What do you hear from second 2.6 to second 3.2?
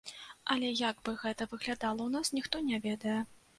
не ведае.